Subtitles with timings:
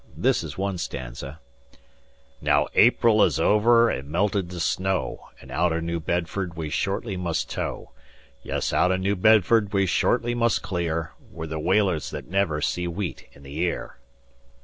[0.17, 1.39] This is one stanza:
[2.41, 7.51] "Now Aprile is over and melted the snow, And outer Noo Bedford we shortly must
[7.51, 7.91] tow;
[8.41, 12.87] Yes, out o' Noo Bedford we shortly must clear, We're the whalers that never see
[12.87, 13.99] wheat in the ear."